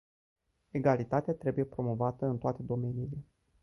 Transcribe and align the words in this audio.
Egalitatea 0.71 1.33
trebuie 1.33 1.65
promovată 1.65 2.25
în 2.25 2.37
toate 2.37 2.63
domeniile. 2.63 3.17